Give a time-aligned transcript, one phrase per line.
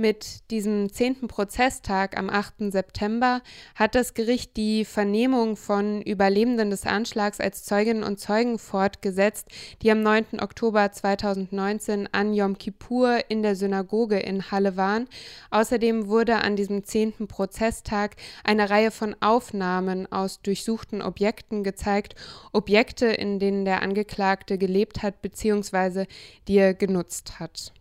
[0.00, 2.70] Mit diesem zehnten Prozesstag am 8.
[2.70, 3.42] September
[3.74, 9.48] hat das Gericht die Vernehmung von Überlebenden des Anschlags als Zeuginnen und Zeugen fortgesetzt,
[9.82, 10.38] die am 9.
[10.40, 15.08] Oktober 2019 an Yom Kippur in der Synagoge in Halle waren.
[15.50, 22.14] Außerdem wurde an diesem zehnten Prozesstag eine Reihe von Aufnahmen aus durchsuchten Objekten gezeigt,
[22.52, 26.06] Objekte, in denen der Angeklagte gelebt hat bzw.
[26.46, 27.72] die er genutzt hat.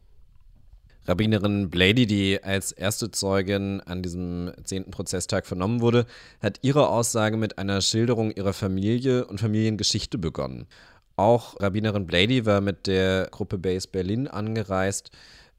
[1.07, 6.05] Rabbinerin Blady, die als erste Zeugin an diesem zehnten Prozesstag vernommen wurde,
[6.41, 10.67] hat ihre Aussage mit einer Schilderung ihrer Familie und Familiengeschichte begonnen.
[11.15, 15.09] Auch Rabbinerin Blady war mit der Gruppe Base Berlin angereist,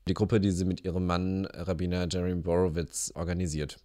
[0.07, 3.79] die Gruppe, die sie mit ihrem Mann Rabbiner Jeremy Borowitz organisiert.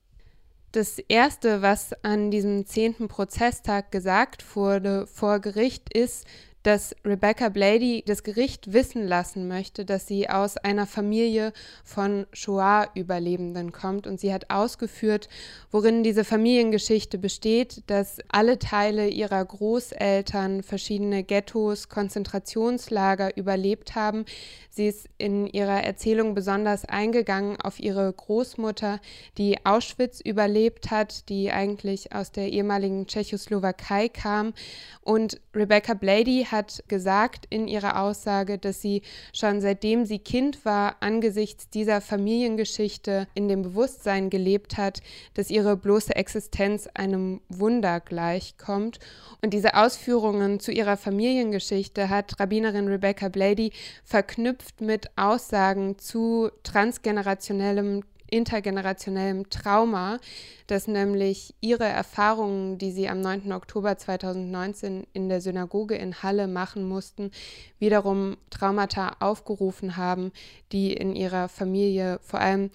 [0.73, 6.25] Das Erste, was an diesem zehnten Prozesstag gesagt wurde vor Gericht, ist,
[6.63, 11.51] dass Rebecca Blady das Gericht wissen lassen möchte, dass sie aus einer Familie
[11.83, 14.07] von Shoah-Überlebenden kommt.
[14.07, 15.27] Und sie hat ausgeführt,
[15.71, 24.25] worin diese Familiengeschichte besteht, dass alle Teile ihrer Großeltern verschiedene Ghettos, Konzentrationslager überlebt haben.
[24.69, 28.99] Sie ist in ihrer Erzählung besonders eingegangen auf ihre Großmutter,
[29.37, 34.53] die Auschwitz überlebt hat, die eigentlich aus der ehemaligen Tschechoslowakei kam.
[35.01, 39.01] Und Rebecca Blady hat gesagt in ihrer Aussage, dass sie
[39.33, 45.01] schon seitdem sie Kind war, angesichts dieser Familiengeschichte in dem Bewusstsein gelebt hat,
[45.33, 48.99] dass ihre bloße Existenz einem Wunder gleichkommt.
[49.41, 53.73] Und diese Ausführungen zu ihrer Familiengeschichte hat Rabbinerin Rebecca Blady
[54.05, 58.03] verknüpft mit Aussagen zu transgenerationellem
[58.33, 60.17] intergenerationellem Trauma,
[60.65, 63.51] dass nämlich ihre Erfahrungen, die sie am 9.
[63.53, 67.29] Oktober 2019 in der Synagoge in Halle machen mussten,
[67.77, 70.31] wiederum Traumata aufgerufen haben,
[70.71, 72.71] die in ihrer Familie vor allem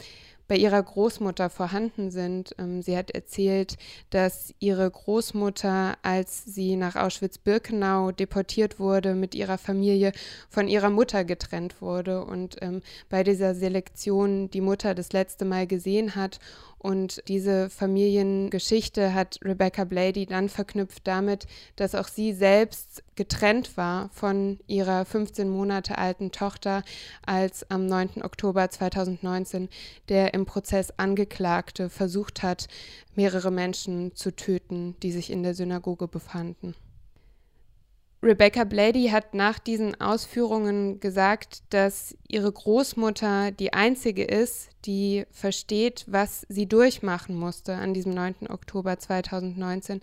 [0.49, 2.55] bei ihrer Großmutter vorhanden sind.
[2.59, 3.77] Ähm, sie hat erzählt,
[4.11, 10.13] dass ihre Großmutter, als sie nach Auschwitz-Birkenau deportiert wurde, mit ihrer Familie
[10.49, 15.67] von ihrer Mutter getrennt wurde und ähm, bei dieser Selektion die Mutter das letzte Mal
[15.67, 16.41] gesehen hat
[16.78, 21.47] und diese Familiengeschichte hat Rebecca Blady dann verknüpft damit,
[21.77, 26.84] dass auch sie selbst getrennt war von ihrer 15 Monate alten Tochter,
[27.27, 28.22] als am 9.
[28.22, 29.69] Oktober 2019
[30.09, 32.69] der im Prozess Angeklagte versucht hat,
[33.15, 36.75] mehrere Menschen zu töten, die sich in der Synagoge befanden.
[38.21, 46.05] Rebecca Blady hat nach diesen Ausführungen gesagt, dass ihre Großmutter die einzige ist, die versteht,
[46.09, 48.49] was sie durchmachen musste an diesem 9.
[48.49, 50.01] Oktober 2019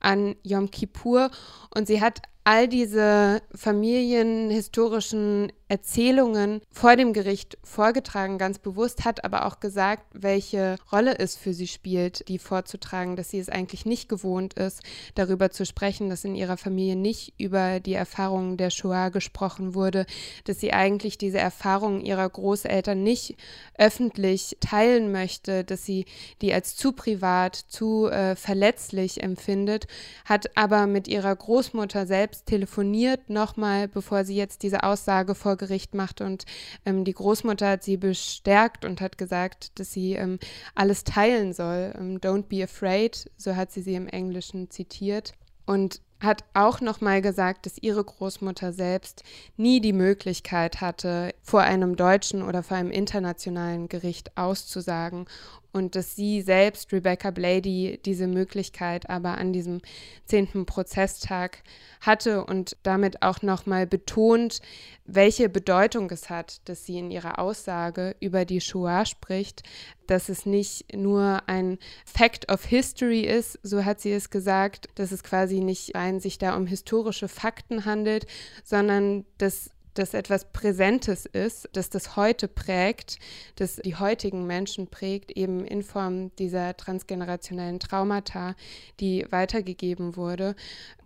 [0.00, 1.30] an Yom Kippur.
[1.74, 9.46] Und sie hat all diese familienhistorischen Erzählungen vor dem Gericht vorgetragen, ganz bewusst, hat aber
[9.46, 14.08] auch gesagt, welche Rolle es für sie spielt, die vorzutragen, dass sie es eigentlich nicht
[14.08, 14.82] gewohnt ist,
[15.14, 20.06] darüber zu sprechen, dass in ihrer Familie nicht über die Erfahrungen der Shoah gesprochen wurde,
[20.42, 23.36] dass sie eigentlich diese Erfahrungen ihrer Großeltern nicht
[23.78, 26.04] öffentlich teilen möchte, dass sie
[26.42, 29.86] die als zu privat, zu äh, verletzlich empfindet,
[30.24, 35.94] hat aber mit ihrer Großmutter selbst telefoniert, nochmal, bevor sie jetzt diese Aussage vor Gericht
[35.94, 36.20] macht.
[36.20, 36.44] Und
[36.84, 40.38] ähm, die Großmutter hat sie bestärkt und hat gesagt, dass sie ähm,
[40.74, 41.94] alles teilen soll.
[41.98, 45.32] Ähm, Don't be afraid, so hat sie sie im Englischen zitiert.
[45.66, 49.24] Und hat auch nochmal gesagt, dass ihre Großmutter selbst
[49.56, 55.24] nie die Möglichkeit hatte, vor einem deutschen oder vor einem internationalen Gericht auszusagen
[55.72, 59.80] und dass sie selbst, Rebecca Blady, diese Möglichkeit aber an diesem
[60.24, 61.62] zehnten Prozesstag
[62.00, 64.60] hatte und damit auch nochmal betont,
[65.04, 69.62] welche Bedeutung es hat, dass sie in ihrer Aussage über die Shoah spricht,
[70.06, 75.12] dass es nicht nur ein Fact of History ist, so hat sie es gesagt, dass
[75.12, 78.26] es quasi nicht rein sich da um historische Fakten handelt,
[78.64, 83.18] sondern dass das etwas Präsentes ist, dass das heute prägt,
[83.56, 88.56] dass die heutigen Menschen prägt, eben in Form dieser transgenerationellen Traumata,
[88.98, 90.56] die weitergegeben wurde.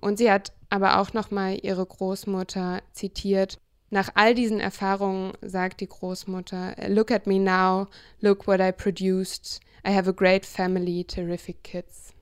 [0.01, 3.59] Und sie hat aber auch nochmal ihre Großmutter zitiert.
[3.91, 7.89] Nach all diesen Erfahrungen sagt die Großmutter, Look at me now,
[8.21, 9.61] look what I produced.
[9.87, 12.14] I have a great family, terrific kids.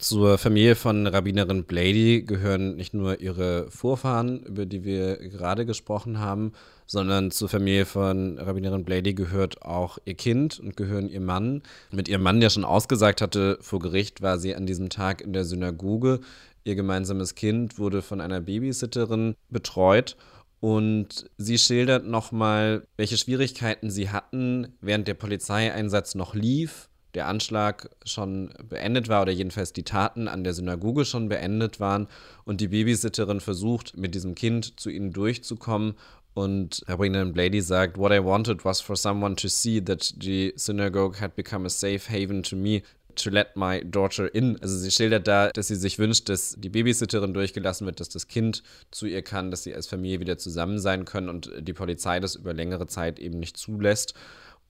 [0.00, 6.18] Zur Familie von Rabbinerin Blady gehören nicht nur ihre Vorfahren, über die wir gerade gesprochen
[6.18, 6.52] haben,
[6.86, 11.62] sondern zur Familie von Rabbinerin Blady gehört auch ihr Kind und gehören ihr Mann.
[11.92, 15.34] Mit ihrem Mann, der schon ausgesagt hatte vor Gericht, war sie an diesem Tag in
[15.34, 16.20] der Synagoge.
[16.64, 20.16] Ihr gemeinsames Kind wurde von einer Babysitterin betreut
[20.60, 27.90] und sie schildert nochmal, welche Schwierigkeiten sie hatten, während der Polizeieinsatz noch lief der Anschlag
[28.04, 32.06] schon beendet war oder jedenfalls die Taten an der Synagoge schon beendet waren
[32.44, 35.94] und die Babysitterin versucht, mit diesem Kind zu ihnen durchzukommen.
[36.32, 41.20] Und Rabbinerin Blady sagt, What I wanted was for someone to see that the synagogue
[41.20, 42.82] had become a safe haven to me
[43.16, 44.56] to let my daughter in.
[44.62, 48.28] Also sie schildert da, dass sie sich wünscht, dass die Babysitterin durchgelassen wird, dass das
[48.28, 52.20] Kind zu ihr kann, dass sie als Familie wieder zusammen sein können und die Polizei
[52.20, 54.14] das über längere Zeit eben nicht zulässt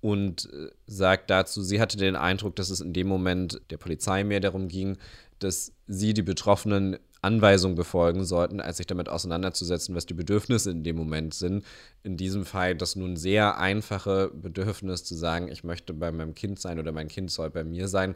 [0.00, 4.24] und äh, sagt dazu, sie hatte den Eindruck, dass es in dem Moment der Polizei
[4.24, 4.96] mehr darum ging,
[5.38, 10.84] dass sie die Betroffenen Anweisungen befolgen sollten, als sich damit auseinanderzusetzen, was die Bedürfnisse in
[10.84, 11.64] dem Moment sind.
[12.02, 16.58] In diesem Fall das nun sehr einfache Bedürfnis zu sagen, ich möchte bei meinem Kind
[16.58, 18.14] sein oder mein Kind soll bei mir sein.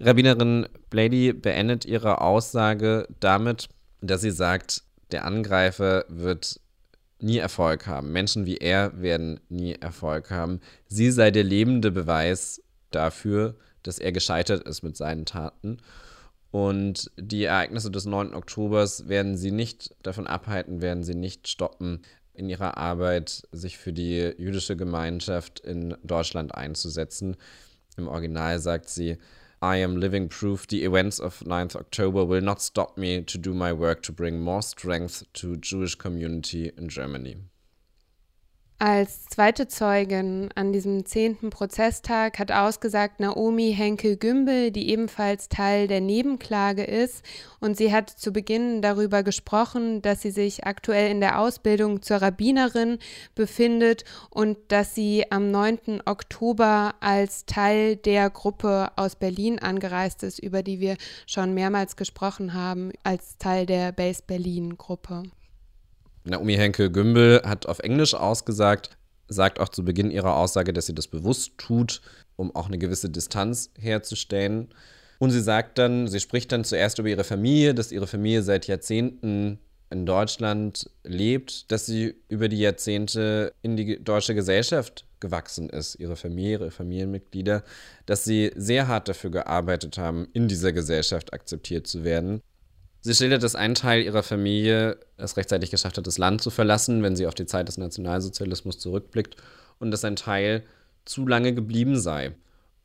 [0.00, 3.68] Rabbinerin Blady beendet ihre Aussage damit,
[4.00, 4.82] dass sie sagt,
[5.12, 6.60] der Angreifer wird
[7.20, 8.12] nie Erfolg haben.
[8.12, 10.60] Menschen wie er werden nie Erfolg haben.
[10.86, 15.78] Sie sei der lebende Beweis dafür, dass er gescheitert ist mit seinen Taten.
[16.50, 18.32] Und die Ereignisse des 9.
[18.34, 22.02] Oktobers werden sie nicht davon abhalten, werden sie nicht stoppen,
[22.32, 27.36] in ihrer Arbeit sich für die jüdische Gemeinschaft in Deutschland einzusetzen.
[27.96, 29.18] Im Original sagt sie,
[29.64, 33.54] I am living proof the events of 9th October will not stop me to do
[33.54, 37.36] my work to bring more strength to Jewish community in Germany.
[38.80, 46.00] Als zweite Zeugin an diesem zehnten Prozesstag hat ausgesagt Naomi Henkel-Gümbel, die ebenfalls Teil der
[46.00, 47.24] Nebenklage ist.
[47.60, 52.16] Und sie hat zu Beginn darüber gesprochen, dass sie sich aktuell in der Ausbildung zur
[52.16, 52.98] Rabbinerin
[53.36, 56.02] befindet und dass sie am 9.
[56.04, 60.96] Oktober als Teil der Gruppe aus Berlin angereist ist, über die wir
[61.26, 65.22] schon mehrmals gesprochen haben, als Teil der Base Berlin Gruppe.
[66.24, 68.90] Naomi Henkel-Gümbel hat auf Englisch ausgesagt,
[69.28, 72.00] sagt auch zu Beginn ihrer Aussage, dass sie das bewusst tut,
[72.36, 74.68] um auch eine gewisse Distanz herzustellen.
[75.18, 78.66] Und sie sagt dann, sie spricht dann zuerst über ihre Familie, dass ihre Familie seit
[78.66, 79.58] Jahrzehnten
[79.90, 86.16] in Deutschland lebt, dass sie über die Jahrzehnte in die deutsche Gesellschaft gewachsen ist, ihre
[86.16, 87.62] Familie, ihre Familienmitglieder,
[88.06, 92.40] dass sie sehr hart dafür gearbeitet haben, in dieser Gesellschaft akzeptiert zu werden
[93.06, 97.02] Sie schildert, dass ein Teil ihrer Familie es rechtzeitig geschafft hat, das Land zu verlassen,
[97.02, 99.36] wenn sie auf die Zeit des Nationalsozialismus zurückblickt,
[99.78, 100.62] und dass ein Teil
[101.04, 102.32] zu lange geblieben sei.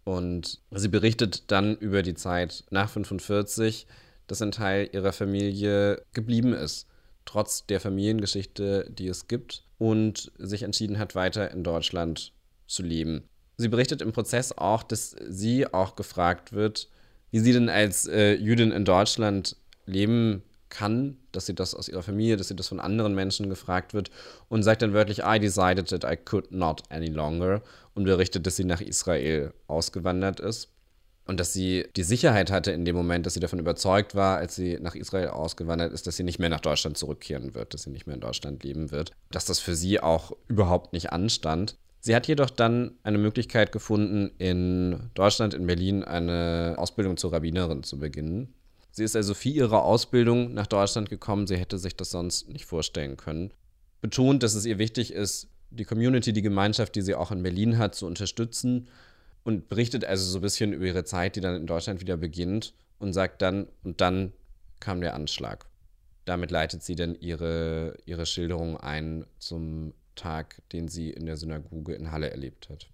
[0.04, 3.88] Und sie berichtet dann über die Zeit nach 45,
[4.27, 6.86] dass ein Teil ihrer Familie geblieben ist,
[7.24, 12.33] trotz der Familiengeschichte, die es gibt, und sich entschieden hat, weiter in Deutschland
[12.68, 13.24] zu leben.
[13.56, 16.89] Sie berichtet im Prozess auch, dass sie auch gefragt wird,
[17.31, 19.56] wie sie denn als äh, Jüdin in Deutschland
[19.89, 23.94] leben kann, dass sie das aus ihrer Familie, dass sie das von anderen Menschen gefragt
[23.94, 24.12] wird
[24.47, 27.62] und sagt dann wörtlich, I decided that I could not any longer
[27.95, 30.69] und berichtet, dass sie nach Israel ausgewandert ist
[31.25, 34.56] und dass sie die Sicherheit hatte in dem Moment, dass sie davon überzeugt war, als
[34.56, 37.92] sie nach Israel ausgewandert ist, dass sie nicht mehr nach Deutschland zurückkehren wird, dass sie
[37.92, 41.78] nicht mehr in Deutschland leben wird, dass das für sie auch überhaupt nicht anstand.
[41.99, 47.83] Sie hat jedoch dann eine Möglichkeit gefunden, in Deutschland, in Berlin, eine Ausbildung zur Rabbinerin
[47.83, 48.54] zu beginnen.
[48.99, 51.47] Sie ist also für ihre Ausbildung nach Deutschland gekommen.
[51.47, 53.53] Sie hätte sich das sonst nicht vorstellen können.
[54.01, 57.77] Betont, dass es ihr wichtig ist, die Community, die Gemeinschaft, die sie auch in Berlin
[57.77, 58.89] hat, zu unterstützen
[59.45, 62.73] und berichtet also so ein bisschen über ihre Zeit, die dann in Deutschland wieder beginnt
[62.97, 64.33] und sagt dann, und dann
[64.81, 65.65] kam der Anschlag.
[66.25, 71.94] Damit leitet sie dann ihre, ihre Schilderung ein zum Tag, den sie in der Synagoge
[71.94, 72.89] in Halle erlebt hat.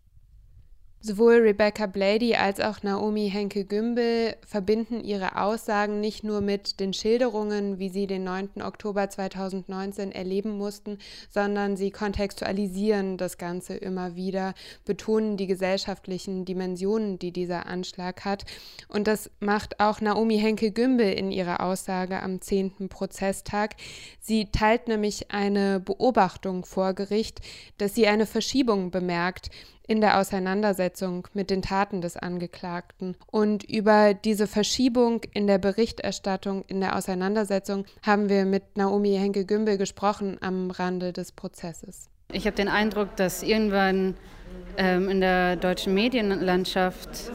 [1.01, 7.77] Sowohl Rebecca Blady als auch Naomi Henke-Gümbel verbinden ihre Aussagen nicht nur mit den Schilderungen,
[7.77, 8.63] wie sie den 9.
[8.63, 10.97] Oktober 2019 erleben mussten,
[11.29, 18.45] sondern sie kontextualisieren das Ganze immer wieder, betonen die gesellschaftlichen Dimensionen, die dieser Anschlag hat.
[18.87, 22.89] Und das macht auch Naomi Henke-Gümbel in ihrer Aussage am 10.
[22.89, 23.75] Prozesstag.
[24.21, 27.41] Sie teilt nämlich eine Beobachtung vor Gericht,
[27.77, 29.51] dass sie eine Verschiebung bemerkt
[29.87, 33.15] in der Auseinandersetzung mit den Taten des Angeklagten.
[33.31, 39.77] Und über diese Verschiebung in der Berichterstattung, in der Auseinandersetzung haben wir mit Naomi Henke-Gümbel
[39.77, 42.09] gesprochen am Rande des Prozesses.
[42.31, 44.15] Ich habe den Eindruck, dass irgendwann
[44.77, 47.31] ähm, in der deutschen Medienlandschaft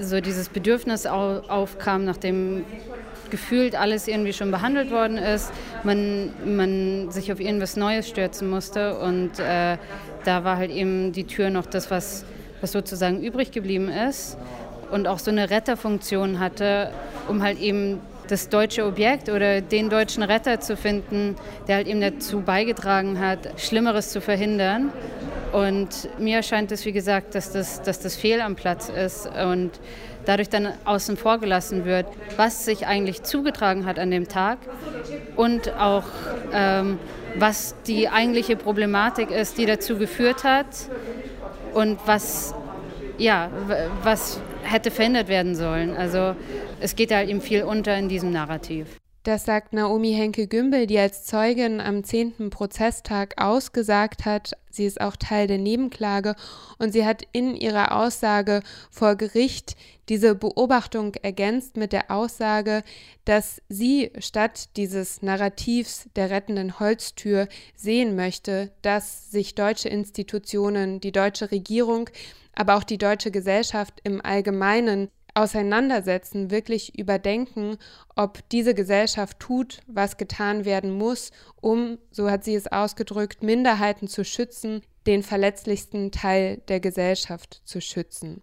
[0.00, 2.64] so dieses Bedürfnis aufkam, nachdem
[3.30, 5.52] gefühlt alles irgendwie schon behandelt worden ist,
[5.82, 9.76] man, man sich auf irgendwas Neues stürzen musste und äh,
[10.24, 12.24] da war halt eben die Tür noch das, was,
[12.60, 14.36] was sozusagen übrig geblieben ist
[14.90, 16.90] und auch so eine Retterfunktion hatte,
[17.28, 21.36] um halt eben das deutsche Objekt oder den deutschen Retter zu finden,
[21.68, 24.92] der halt eben dazu beigetragen hat, Schlimmeres zu verhindern.
[25.52, 29.70] Und mir erscheint es, wie gesagt, dass das, dass das fehl am Platz ist und
[30.24, 34.58] dadurch dann außen vor gelassen wird, was sich eigentlich zugetragen hat an dem Tag
[35.36, 36.04] und auch
[36.52, 36.98] ähm,
[37.36, 40.66] was die eigentliche Problematik ist, die dazu geführt hat
[41.72, 42.54] und was,
[43.18, 43.50] ja,
[44.02, 45.96] was hätte verhindert werden sollen.
[45.96, 46.36] Also
[46.80, 48.86] es geht halt eben viel unter in diesem Narrativ.
[49.24, 52.50] Das sagt Naomi Henke-Gümbel, die als Zeugin am 10.
[52.50, 54.52] Prozesstag ausgesagt hat.
[54.68, 56.36] Sie ist auch Teil der Nebenklage
[56.78, 59.76] und sie hat in ihrer Aussage vor Gericht
[60.10, 62.82] diese Beobachtung ergänzt mit der Aussage,
[63.24, 71.12] dass sie statt dieses Narrativs der rettenden Holztür sehen möchte, dass sich deutsche Institutionen, die
[71.12, 72.10] deutsche Regierung,
[72.54, 77.76] aber auch die deutsche Gesellschaft im Allgemeinen auseinandersetzen, wirklich überdenken,
[78.14, 84.08] ob diese Gesellschaft tut, was getan werden muss, um, so hat sie es ausgedrückt, Minderheiten
[84.08, 88.42] zu schützen, den verletzlichsten Teil der Gesellschaft zu schützen.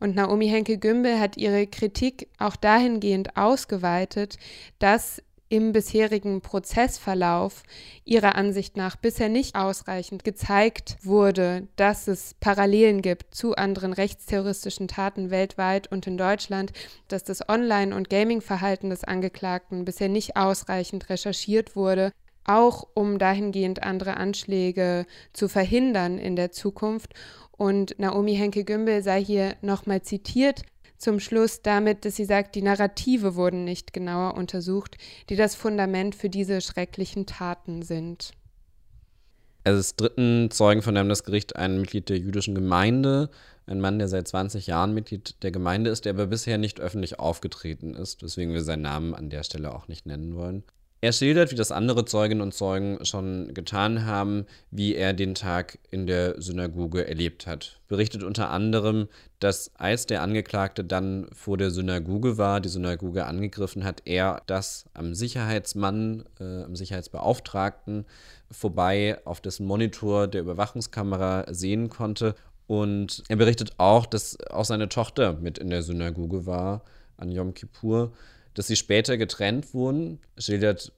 [0.00, 4.36] Und Naomi Henke-Gümbel hat ihre Kritik auch dahingehend ausgeweitet,
[4.80, 5.22] dass
[5.52, 7.62] im bisherigen Prozessverlauf
[8.06, 14.88] ihrer Ansicht nach bisher nicht ausreichend gezeigt wurde, dass es Parallelen gibt zu anderen rechtsterroristischen
[14.88, 16.72] Taten weltweit und in Deutschland,
[17.08, 22.12] dass das Online- und Gaming-Verhalten des Angeklagten bisher nicht ausreichend recherchiert wurde,
[22.46, 25.04] auch um dahingehend andere Anschläge
[25.34, 27.12] zu verhindern in der Zukunft.
[27.50, 30.62] Und Naomi Henke-Gümbel sei hier nochmal zitiert,
[31.02, 34.96] zum Schluss damit, dass sie sagt, die Narrative wurden nicht genauer untersucht,
[35.28, 38.32] die das Fundament für diese schrecklichen Taten sind.
[39.64, 43.30] Es ist dritten Zeugen von dem das Gericht ein Mitglied der jüdischen Gemeinde,
[43.66, 47.18] ein Mann, der seit 20 Jahren Mitglied der Gemeinde ist, der aber bisher nicht öffentlich
[47.20, 50.64] aufgetreten ist, weswegen wir seinen Namen an der Stelle auch nicht nennen wollen.
[51.04, 55.80] Er schildert, wie das andere Zeuginnen und Zeugen schon getan haben, wie er den Tag
[55.90, 57.80] in der Synagoge erlebt hat.
[57.88, 59.08] Berichtet unter anderem,
[59.40, 64.84] dass als der Angeklagte dann vor der Synagoge war, die Synagoge angegriffen hat, er das
[64.94, 68.06] am Sicherheitsmann, äh, am Sicherheitsbeauftragten
[68.52, 72.36] vorbei auf dessen Monitor der Überwachungskamera sehen konnte.
[72.68, 76.84] Und er berichtet auch, dass auch seine Tochter mit in der Synagoge war
[77.16, 78.12] an Yom Kippur
[78.54, 80.92] dass sie später getrennt wurden, schildert,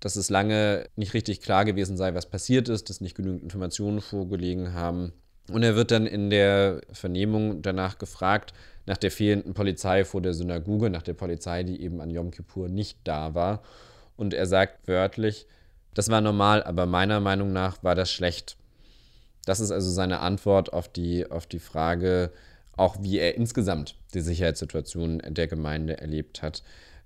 [0.00, 4.00] dass es lange nicht richtig klar gewesen sei, was passiert ist, dass nicht genügend Informationen
[4.00, 5.12] vorgelegen haben.
[5.50, 8.52] Und er wird dann in der Vernehmung danach gefragt,
[8.86, 12.68] nach der fehlenden Polizei vor der Synagoge, nach der Polizei, die eben an Yom Kippur
[12.68, 13.62] nicht da war.
[14.16, 15.46] Und er sagt wörtlich,
[15.94, 18.56] das war normal, aber meiner Meinung nach war das schlecht.
[19.44, 22.32] Das ist also seine Antwort auf die, auf die Frage,
[22.76, 26.62] auch wie er insgesamt die Sicherheitssituation der Gemeinde erlebt hat.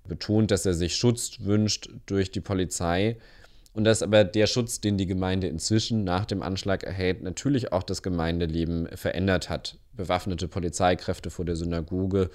[0.07, 3.17] Betont, dass er sich Schutz wünscht durch die Polizei
[3.73, 7.83] und dass aber der Schutz, den die Gemeinde inzwischen nach dem Anschlag erhält, natürlich auch
[7.83, 9.77] das Gemeindeleben verändert hat.
[9.93, 12.29] Bewaffnete Polizeikräfte vor der Synagoge,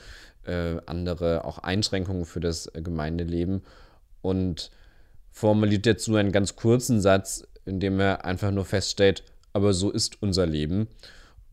[0.45, 3.63] äh, andere auch Einschränkungen für das Gemeindeleben
[4.23, 4.71] und
[5.31, 10.23] formuliert dazu einen ganz kurzen Satz, in dem er einfach nur feststellt, aber so ist
[10.23, 10.89] unser Leben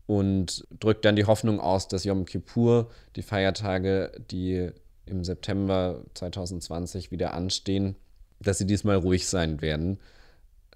[0.06, 4.70] und drückt dann die Hoffnung aus, dass Yom Kippur, die Feiertage, die
[5.06, 7.96] im September 2020 wieder anstehen,
[8.40, 9.98] dass sie diesmal ruhig sein werden,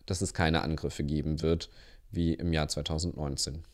[0.07, 1.69] dass es keine Angriffe geben wird
[2.11, 3.65] wie im Jahr 2019.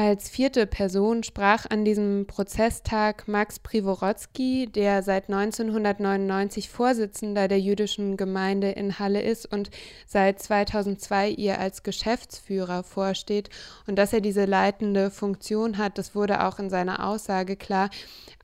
[0.00, 8.16] Als vierte Person sprach an diesem Prozesstag Max Privorotsky, der seit 1999 Vorsitzender der jüdischen
[8.16, 9.70] Gemeinde in Halle ist und
[10.06, 13.50] seit 2002 ihr als Geschäftsführer vorsteht.
[13.88, 17.90] Und dass er diese leitende Funktion hat, das wurde auch in seiner Aussage klar,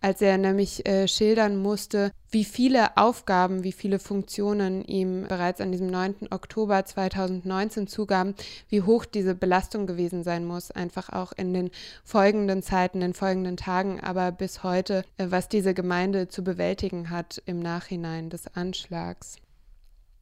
[0.01, 5.71] als er nämlich äh, schildern musste, wie viele Aufgaben, wie viele Funktionen ihm bereits an
[5.71, 6.17] diesem 9.
[6.31, 8.35] Oktober 2019 zugaben,
[8.69, 11.71] wie hoch diese Belastung gewesen sein muss, einfach auch in den
[12.03, 17.09] folgenden Zeiten, in den folgenden Tagen, aber bis heute, äh, was diese Gemeinde zu bewältigen
[17.11, 19.37] hat im Nachhinein des Anschlags.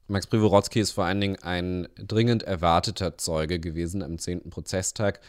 [0.07, 4.51] Max Privorotsky ist vor allen Dingen ein dringend erwarteter Zeuge gewesen am 10.
[4.51, 5.21] Prozesstag.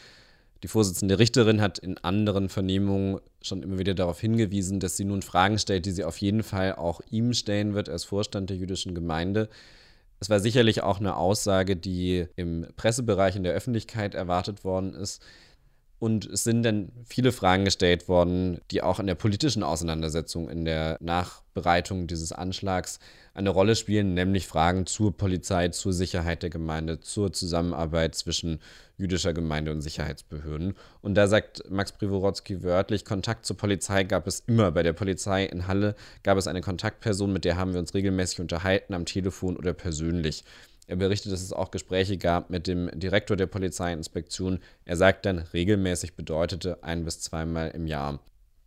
[0.63, 5.21] Die Vorsitzende Richterin hat in anderen Vernehmungen schon immer wieder darauf hingewiesen, dass sie nun
[5.21, 8.95] Fragen stellt, die sie auf jeden Fall auch ihm stellen wird als Vorstand der jüdischen
[8.95, 9.49] Gemeinde.
[10.21, 15.21] Es war sicherlich auch eine Aussage, die im Pressebereich in der Öffentlichkeit erwartet worden ist.
[16.03, 20.65] Und es sind dann viele Fragen gestellt worden, die auch in der politischen Auseinandersetzung, in
[20.65, 22.99] der Nachbereitung dieses Anschlags
[23.33, 28.59] eine Rolle spielen, nämlich Fragen zur Polizei, zur Sicherheit der Gemeinde, zur Zusammenarbeit zwischen
[28.97, 30.73] jüdischer Gemeinde und Sicherheitsbehörden.
[31.01, 34.71] Und da sagt Max Privorotsky wörtlich, Kontakt zur Polizei gab es immer.
[34.71, 38.41] Bei der Polizei in Halle gab es eine Kontaktperson, mit der haben wir uns regelmäßig
[38.41, 40.43] unterhalten, am Telefon oder persönlich.
[40.87, 44.59] Er berichtet, dass es auch Gespräche gab mit dem Direktor der Polizeiinspektion.
[44.85, 48.19] Er sagt dann, regelmäßig bedeutete ein bis zweimal im Jahr.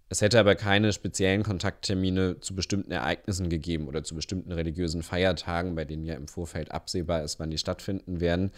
[0.08, 5.74] Es hätte aber keine speziellen Kontakttermine zu bestimmten Ereignissen gegeben oder zu bestimmten religiösen Feiertagen,
[5.74, 8.52] bei denen ja im Vorfeld absehbar ist, wann die stattfinden werden.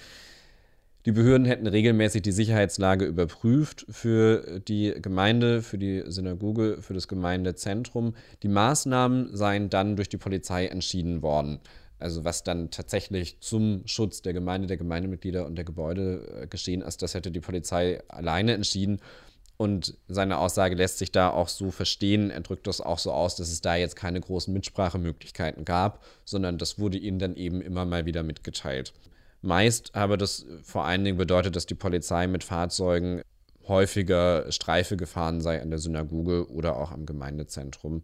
[1.07, 7.09] Die Behörden hätten regelmäßig die Sicherheitslage überprüft für die Gemeinde, für die Synagoge, für das
[7.09, 8.15] Gemeindezentrum.
[8.43, 11.61] Die Maßnahmen seien dann durch die Polizei entschieden worden.
[11.99, 16.83] Also was dann tatsächlich zum Schutz der Gemeinde, der Gemeindemitglieder und der Gebäude äh, geschehen
[16.83, 19.01] ist, das hätte die Polizei alleine entschieden.
[19.57, 22.31] Und seine Aussage lässt sich da auch so verstehen.
[22.31, 26.59] Er drückt das auch so aus, dass es da jetzt keine großen Mitsprachemöglichkeiten gab, sondern
[26.59, 28.93] das wurde ihnen dann eben immer mal wieder mitgeteilt.
[29.43, 33.23] Meist habe das vor allen Dingen bedeutet, dass die Polizei mit Fahrzeugen
[33.67, 38.03] häufiger Streife gefahren sei an der Synagoge oder auch am Gemeindezentrum.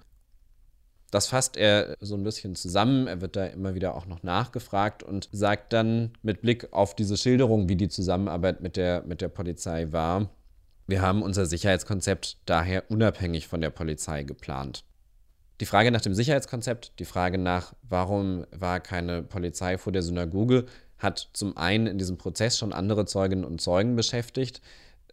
[1.14, 3.06] Das fasst er so ein bisschen zusammen.
[3.06, 7.16] Er wird da immer wieder auch noch nachgefragt und sagt dann mit Blick auf diese
[7.16, 10.28] Schilderung, wie die Zusammenarbeit mit der, mit der Polizei war,
[10.88, 14.84] wir haben unser Sicherheitskonzept daher unabhängig von der Polizei geplant.
[15.60, 20.64] Die Frage nach dem Sicherheitskonzept, die Frage nach, warum war keine Polizei vor der Synagoge,
[20.98, 24.60] hat zum einen in diesem Prozess schon andere Zeuginnen und Zeugen beschäftigt.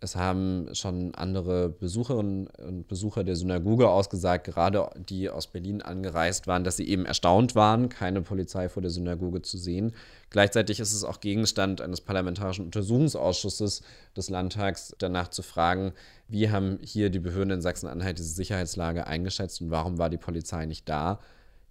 [0.04, 6.48] Es haben schon andere Besucherinnen und Besucher der Synagoge ausgesagt, gerade die aus Berlin angereist
[6.48, 9.94] waren, dass sie eben erstaunt waren, keine Polizei vor der Synagoge zu sehen.
[10.32, 13.84] Gleichzeitig ist es auch Gegenstand eines parlamentarischen Untersuchungsausschusses
[14.18, 15.94] des Landtags, danach zu fragen,
[16.28, 20.66] wie haben hier die Behörden in Sachsen-Anhalt diese Sicherheitslage eingeschätzt und warum war die Polizei
[20.66, 21.20] nicht da?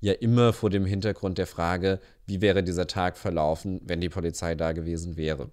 [0.01, 4.55] Ja, immer vor dem Hintergrund der Frage, wie wäre dieser Tag verlaufen, wenn die Polizei
[4.55, 5.51] da gewesen wäre.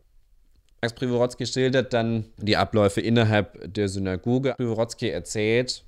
[0.81, 4.53] Max Privorotsky schildert dann die Abläufe innerhalb der Synagoge.
[4.57, 5.83] Privorotsky erzählt,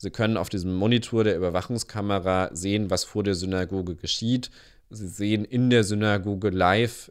[0.00, 4.50] Sie können auf diesem Monitor der Überwachungskamera sehen, was vor der Synagoge geschieht.
[4.90, 7.10] Sie sehen in der Synagoge live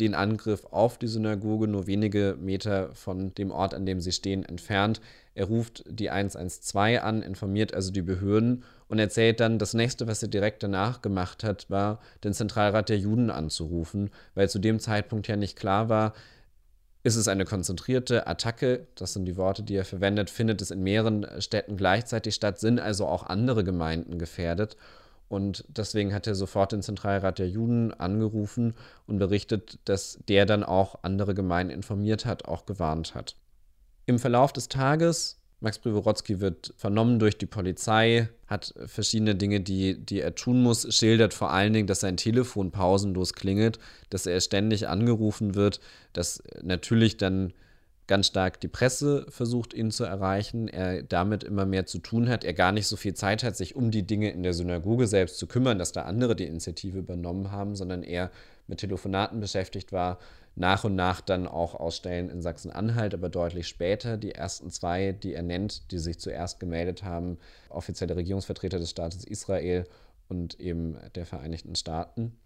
[0.00, 4.44] den Angriff auf die Synagoge, nur wenige Meter von dem Ort, an dem sie stehen,
[4.46, 5.02] entfernt.
[5.34, 10.22] Er ruft die 112 an, informiert also die Behörden und erzählt dann, das nächste, was
[10.22, 15.28] er direkt danach gemacht hat, war, den Zentralrat der Juden anzurufen, weil zu dem Zeitpunkt
[15.28, 16.12] ja nicht klar war,
[17.04, 20.82] ist es eine konzentrierte Attacke, das sind die Worte, die er verwendet, findet es in
[20.82, 24.76] mehreren Städten gleichzeitig statt, sind also auch andere Gemeinden gefährdet.
[25.28, 28.74] Und deswegen hat er sofort den Zentralrat der Juden angerufen
[29.06, 33.34] und berichtet, dass der dann auch andere Gemeinden informiert hat, auch gewarnt hat.
[34.06, 39.96] Im Verlauf des Tages, Max Privorotsky wird vernommen durch die Polizei, hat verschiedene Dinge, die,
[39.96, 43.78] die er tun muss, schildert vor allen Dingen, dass sein Telefon pausenlos klingelt,
[44.10, 45.78] dass er ständig angerufen wird,
[46.12, 47.52] dass natürlich dann
[48.08, 52.42] ganz stark die Presse versucht, ihn zu erreichen, er damit immer mehr zu tun hat,
[52.42, 55.38] er gar nicht so viel Zeit hat, sich um die Dinge in der Synagoge selbst
[55.38, 58.32] zu kümmern, dass da andere die Initiative übernommen haben, sondern er
[58.66, 60.18] mit Telefonaten beschäftigt war,
[60.54, 64.16] nach und nach dann auch ausstellen in Sachsen-Anhalt, aber deutlich später.
[64.16, 67.38] Die ersten zwei, die er nennt, die sich zuerst gemeldet haben,
[67.70, 69.86] offizielle Regierungsvertreter des Staates Israel
[70.28, 72.36] und eben der Vereinigten Staaten.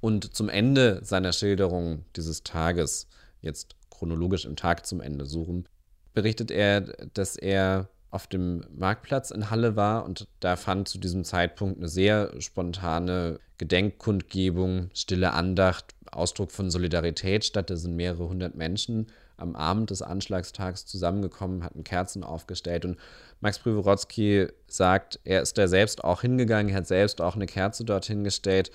[0.00, 3.08] Und zum Ende seiner Schilderung dieses Tages,
[3.40, 5.68] jetzt chronologisch im Tag zum Ende suchen,
[6.14, 11.24] berichtet er, dass er auf dem Marktplatz in Halle war und da fand zu diesem
[11.24, 17.68] Zeitpunkt eine sehr spontane Gedenkkundgebung, stille Andacht, Ausdruck von Solidarität statt.
[17.68, 22.98] Da sind mehrere hundert Menschen am Abend des Anschlagstags zusammengekommen, hatten Kerzen aufgestellt und
[23.40, 28.24] Max Privorotsky sagt, er ist da selbst auch hingegangen, hat selbst auch eine Kerze dorthin
[28.24, 28.72] gestellt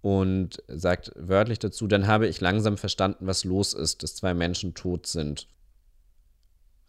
[0.00, 4.74] und sagt wörtlich dazu, dann habe ich langsam verstanden, was los ist, dass zwei Menschen
[4.74, 5.48] tot sind.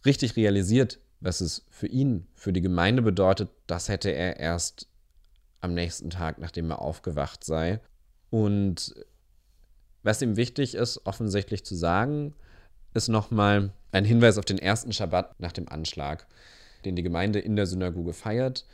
[0.05, 4.87] Richtig realisiert was es für ihn, für die Gemeinde bedeutet, das hätte er erst
[5.61, 7.81] am nächsten Tag, nachdem er aufgewacht sei.
[8.29, 8.95] Und
[10.03, 12.33] was ihm wichtig ist, offensichtlich zu sagen,
[12.93, 16.27] ist nochmal ein Hinweis auf den ersten Schabbat nach dem Anschlag,
[16.85, 18.65] den die Gemeinde in der Synagoge feiert.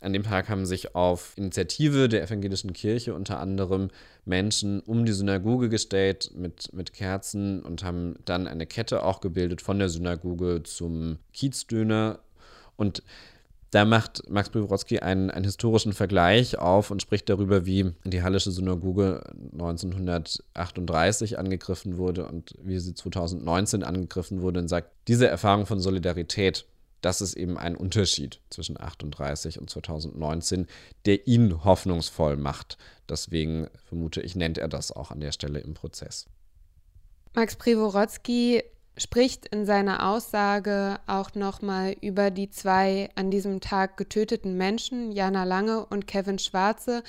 [0.00, 3.88] An dem Tag haben sich auf Initiative der evangelischen Kirche unter anderem
[4.24, 9.60] Menschen um die Synagoge gestellt mit, mit Kerzen und haben dann eine Kette auch gebildet
[9.60, 12.20] von der Synagoge zum Kiezdöner.
[12.76, 13.02] Und
[13.70, 18.50] Da macht Max Pryworodzki einen, einen historischen Vergleich auf und spricht darüber, wie die Hallische
[18.50, 25.80] Synagoge 1938 angegriffen wurde und wie sie 2019 angegriffen wurde und sagt, diese Erfahrung von
[25.80, 26.64] Solidarität,
[27.00, 30.66] das ist eben ein Unterschied zwischen 38 und 2019,
[31.06, 32.78] der ihn hoffnungsvoll macht.
[33.08, 36.26] Deswegen vermute ich, nennt er das auch an der Stelle im Prozess.
[37.34, 38.62] Max Privorotsky
[38.96, 45.44] spricht in seiner Aussage auch nochmal über die zwei an diesem Tag getöteten Menschen, Jana
[45.44, 47.02] Lange und Kevin Schwarze.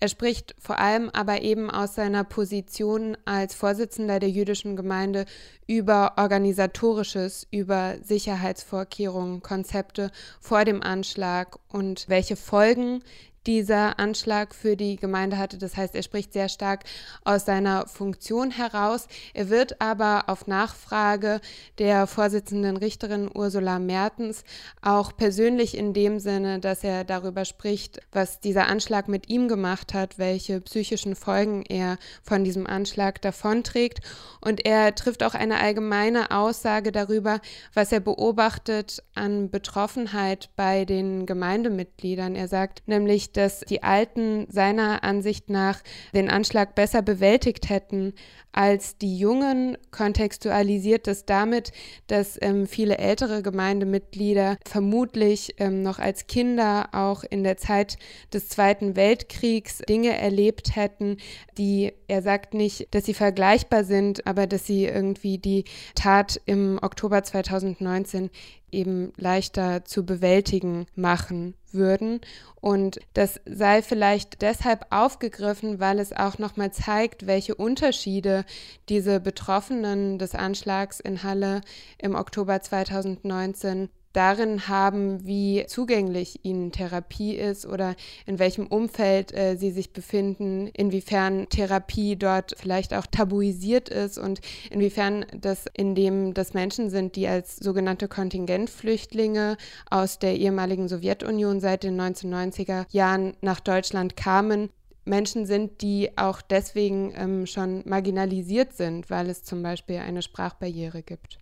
[0.00, 5.24] Er spricht vor allem aber eben aus seiner Position als Vorsitzender der jüdischen Gemeinde
[5.66, 13.02] über organisatorisches, über Sicherheitsvorkehrungen, Konzepte vor dem Anschlag und welche Folgen
[13.48, 15.56] dieser Anschlag für die Gemeinde hatte.
[15.56, 16.84] Das heißt, er spricht sehr stark
[17.24, 19.08] aus seiner Funktion heraus.
[19.32, 21.40] Er wird aber auf Nachfrage
[21.78, 24.44] der Vorsitzenden Richterin Ursula Mertens
[24.82, 29.94] auch persönlich in dem Sinne, dass er darüber spricht, was dieser Anschlag mit ihm gemacht
[29.94, 34.00] hat, welche psychischen Folgen er von diesem Anschlag davonträgt.
[34.42, 37.40] Und er trifft auch eine allgemeine Aussage darüber,
[37.72, 42.34] was er beobachtet an Betroffenheit bei den Gemeindemitgliedern.
[42.34, 45.80] Er sagt nämlich, dass die Alten seiner Ansicht nach
[46.12, 48.12] den Anschlag besser bewältigt hätten
[48.58, 51.70] als die Jungen, kontextualisiert es damit,
[52.08, 57.98] dass ähm, viele ältere Gemeindemitglieder vermutlich ähm, noch als Kinder auch in der Zeit
[58.32, 61.18] des Zweiten Weltkriegs Dinge erlebt hätten,
[61.56, 65.62] die, er sagt nicht, dass sie vergleichbar sind, aber dass sie irgendwie die
[65.94, 68.28] Tat im Oktober 2019
[68.72, 72.20] eben leichter zu bewältigen machen würden.
[72.60, 78.44] Und das sei vielleicht deshalb aufgegriffen, weil es auch nochmal zeigt, welche Unterschiede
[78.88, 81.60] diese Betroffenen des Anschlags in Halle
[81.98, 87.94] im Oktober 2019 darin haben, wie zugänglich ihnen Therapie ist oder
[88.26, 94.40] in welchem Umfeld äh, sie sich befinden, inwiefern Therapie dort vielleicht auch tabuisiert ist und
[94.70, 99.56] inwiefern das in dem das Menschen sind, die als sogenannte Kontingentflüchtlinge
[99.90, 104.70] aus der ehemaligen Sowjetunion seit den 1990er Jahren nach Deutschland kamen,
[105.08, 111.02] Menschen sind, die auch deswegen ähm, schon marginalisiert sind, weil es zum Beispiel eine Sprachbarriere
[111.02, 111.38] gibt.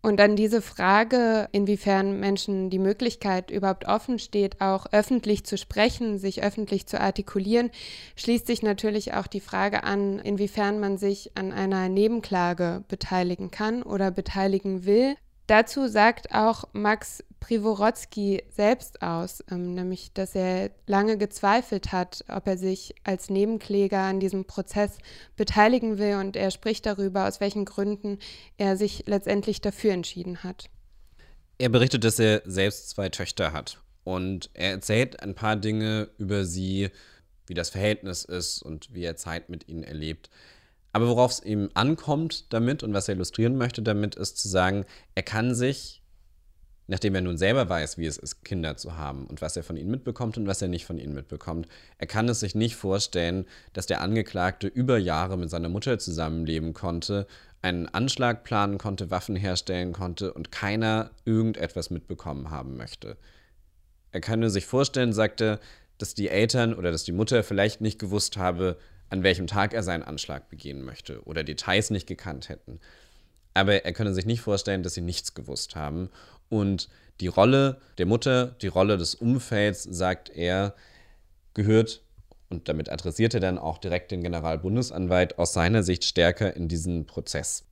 [0.00, 6.18] Und dann diese Frage, inwiefern Menschen die Möglichkeit überhaupt offen steht, auch öffentlich zu sprechen,
[6.18, 7.70] sich öffentlich zu artikulieren,
[8.14, 13.82] schließt sich natürlich auch die Frage an, inwiefern man sich an einer Nebenklage beteiligen kann
[13.82, 15.16] oder beteiligen will.
[15.48, 22.46] Dazu sagt auch Max Privorotsky selbst aus, ähm, nämlich dass er lange gezweifelt hat, ob
[22.46, 24.98] er sich als Nebenkläger an diesem Prozess
[25.36, 28.18] beteiligen will und er spricht darüber, aus welchen Gründen
[28.56, 30.68] er sich letztendlich dafür entschieden hat.
[31.58, 36.44] Er berichtet, dass er selbst zwei Töchter hat und er erzählt ein paar Dinge über
[36.44, 36.90] sie,
[37.46, 40.30] wie das Verhältnis ist und wie er Zeit mit ihnen erlebt.
[40.92, 44.84] Aber worauf es ihm ankommt damit und was er illustrieren möchte damit, ist zu sagen,
[45.14, 46.02] er kann sich,
[46.88, 49.76] nachdem er nun selber weiß, wie es ist, Kinder zu haben und was er von
[49.76, 53.46] ihnen mitbekommt und was er nicht von ihnen mitbekommt, er kann es sich nicht vorstellen,
[53.74, 57.26] dass der Angeklagte über Jahre mit seiner Mutter zusammenleben konnte,
[57.60, 63.16] einen Anschlag planen konnte, Waffen herstellen konnte und keiner irgendetwas mitbekommen haben möchte.
[64.10, 65.60] Er kann sich vorstellen, sagte,
[65.98, 68.78] dass die Eltern oder dass die Mutter vielleicht nicht gewusst habe,
[69.10, 72.80] an welchem Tag er seinen Anschlag begehen möchte oder Details nicht gekannt hätten.
[73.54, 76.10] Aber er könne sich nicht vorstellen, dass sie nichts gewusst haben.
[76.48, 76.88] Und
[77.20, 80.74] die Rolle der Mutter, die Rolle des Umfelds, sagt er,
[81.54, 82.02] gehört,
[82.48, 87.06] und damit adressiert er dann auch direkt den Generalbundesanwalt, aus seiner Sicht stärker in diesen
[87.06, 87.64] Prozess.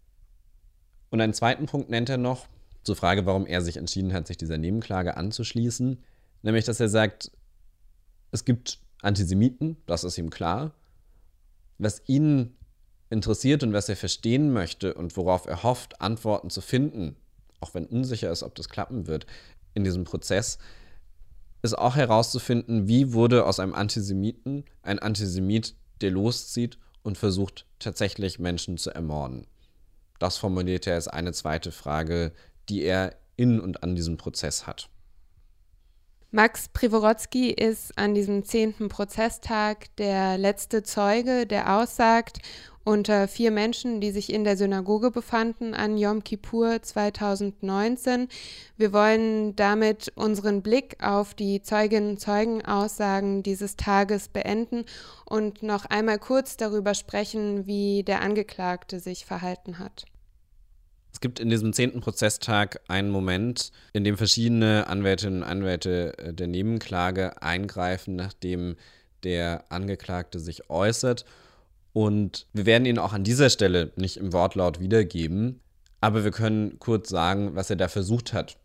[1.10, 2.46] Und einen zweiten Punkt nennt er noch
[2.82, 6.02] zur Frage, warum er sich entschieden hat, sich dieser Nebenklage anzuschließen,
[6.42, 7.30] nämlich dass er sagt,
[8.32, 10.72] es gibt Antisemiten, das ist ihm klar,
[11.78, 12.56] was ihn
[13.08, 17.16] interessiert und was er verstehen möchte und worauf er hofft, Antworten zu finden,
[17.60, 19.26] auch wenn unsicher ist, ob das klappen wird,
[19.74, 20.58] in diesem Prozess,
[21.62, 28.38] ist auch herauszufinden, wie wurde aus einem Antisemiten ein Antisemit, der loszieht und versucht tatsächlich
[28.38, 29.46] Menschen zu ermorden.
[30.18, 32.32] Das formuliert er als eine zweite Frage,
[32.68, 34.88] die er in und an diesem Prozess hat.
[36.32, 42.40] Max Privorotsky ist an diesem zehnten Prozesstag der letzte Zeuge, der aussagt
[42.82, 48.28] unter vier Menschen, die sich in der Synagoge befanden an Yom Kippur 2019.
[48.76, 54.84] Wir wollen damit unseren Blick auf die Zeuginnen und Zeugenaussagen dieses Tages beenden
[55.24, 60.06] und noch einmal kurz darüber sprechen, wie der Angeklagte sich verhalten hat.
[61.16, 66.34] Es gibt in diesem zehnten Prozesstag einen Moment, in dem verschiedene Anwältinnen und Anwälte äh,
[66.34, 68.76] der Nebenklage eingreifen, nachdem
[69.24, 71.24] der Angeklagte sich äußert.
[71.94, 75.60] Und wir werden ihn auch an dieser Stelle nicht im Wortlaut wiedergeben,
[76.02, 78.58] aber wir können kurz sagen, was er da versucht hat.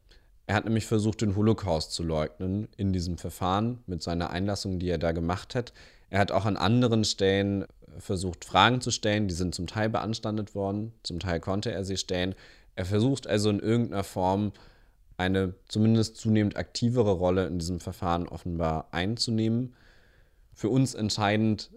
[0.46, 4.90] Er hat nämlich versucht, den Holocaust zu leugnen in diesem Verfahren mit seiner Einlassung, die
[4.90, 5.72] er da gemacht hat.
[6.12, 7.66] Er hat auch an anderen Stellen
[7.98, 9.28] versucht, Fragen zu stellen.
[9.28, 12.36] Die sind zum Teil beanstandet worden, zum Teil konnte er sie stellen.
[12.76, 14.52] Er versucht also in irgendeiner Form
[15.18, 19.74] eine zumindest zunehmend aktivere Rolle in diesem Verfahren offenbar einzunehmen.
[20.54, 21.72] Für uns entscheidend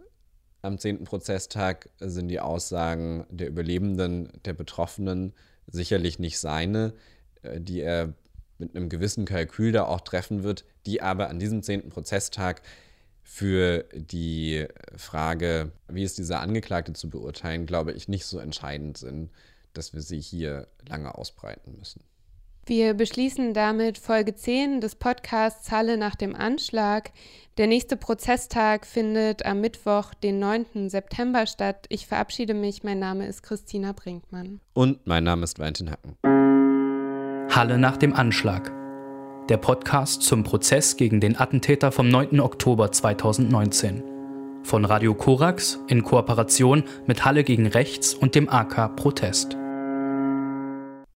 [0.63, 1.05] am 10.
[1.05, 5.33] Prozesstag sind die Aussagen der Überlebenden, der Betroffenen,
[5.67, 6.95] sicherlich nicht seine,
[7.43, 8.15] äh, die er
[8.59, 11.91] mit einem gewissen Kalkül da auch treffen wird, die aber an diesem 10.
[11.91, 12.63] Prozesstag
[13.25, 19.31] für die Frage, wie ist dieser Angeklagte zu beurteilen, glaube ich, nicht so entscheidend sind,
[19.73, 22.03] dass wir sie hier lange ausbreiten müssen.
[22.67, 27.11] Wir beschließen damit Folge 10 des Podcasts Halle nach dem Anschlag.
[27.59, 30.89] Der nächste Prozesstag findet am Mittwoch, den 9.
[30.89, 31.87] September statt.
[31.89, 32.83] Ich verabschiede mich.
[32.83, 34.61] Mein Name ist Christina Brinkmann.
[34.73, 36.17] Und mein Name ist Valentin Hacken.
[37.55, 38.84] Halle nach dem Anschlag
[39.49, 42.41] der Podcast zum Prozess gegen den Attentäter vom 9.
[42.41, 44.03] Oktober 2019.
[44.63, 49.59] Von Radio Korax in Kooperation mit Halle gegen Rechts und dem AK Protest.